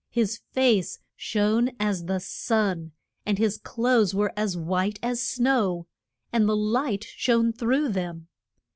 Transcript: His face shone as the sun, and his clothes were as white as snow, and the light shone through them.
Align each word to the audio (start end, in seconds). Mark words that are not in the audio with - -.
His 0.09 0.39
face 0.51 0.97
shone 1.15 1.69
as 1.79 2.05
the 2.05 2.17
sun, 2.19 2.91
and 3.23 3.37
his 3.37 3.59
clothes 3.59 4.15
were 4.15 4.33
as 4.35 4.57
white 4.57 4.97
as 5.03 5.21
snow, 5.21 5.85
and 6.33 6.49
the 6.49 6.57
light 6.57 7.03
shone 7.03 7.53
through 7.53 7.89
them. 7.89 8.27